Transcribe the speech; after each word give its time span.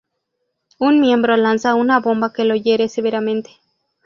Un 0.79 0.99
miembro 0.99 1.37
lanza 1.37 1.75
una 1.75 1.99
bomba 1.99 2.33
que 2.33 2.43
lo 2.43 2.55
hiere 2.55 2.89
severamente. 2.89 3.51